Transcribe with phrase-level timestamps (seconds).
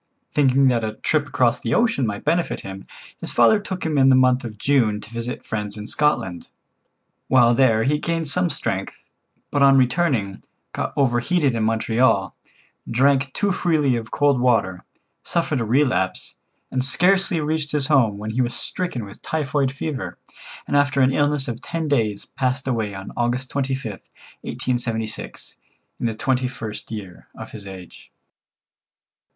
[0.33, 2.87] Thinking that a trip across the ocean might benefit him,
[3.19, 6.47] his father took him in the month of June to visit friends in Scotland.
[7.27, 9.07] While there he gained some strength,
[9.51, 10.41] but on returning,
[10.73, 12.35] got overheated in Montreal,
[12.89, 14.83] drank too freely of cold water,
[15.21, 16.33] suffered a relapse,
[16.71, 20.17] and scarcely reached his home when he was stricken with typhoid fever,
[20.67, 24.09] and after an illness of ten days passed away on August 25th,
[24.41, 25.57] 1876,
[25.99, 28.11] in the twenty first year of his age.